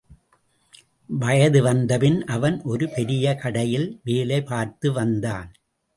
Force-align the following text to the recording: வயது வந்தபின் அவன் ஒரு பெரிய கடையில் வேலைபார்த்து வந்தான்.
வயது 1.09 1.61
வந்தபின் 1.61 2.25
அவன் 2.25 2.61
ஒரு 2.63 2.89
பெரிய 2.89 3.35
கடையில் 3.35 4.01
வேலைபார்த்து 4.05 4.91
வந்தான். 4.91 5.51